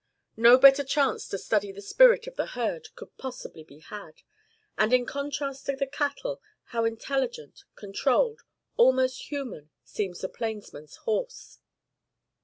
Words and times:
No 0.35 0.57
better 0.57 0.83
chance 0.83 1.27
to 1.27 1.37
study 1.37 1.71
the 1.71 1.79
spirit 1.79 2.25
of 2.25 2.35
the 2.35 2.47
herd 2.57 2.87
could 2.95 3.15
possibly 3.19 3.63
be 3.63 3.81
had. 3.81 4.23
And 4.75 4.91
in 4.93 5.05
contrast 5.05 5.67
to 5.67 5.75
the 5.75 5.85
cattle, 5.85 6.41
how 6.73 6.85
intelligent, 6.85 7.65
controlled, 7.75 8.41
almost 8.77 9.29
human, 9.29 9.69
seems 9.83 10.21
the 10.21 10.29
plainsman's 10.29 10.95
horse! 11.05 11.59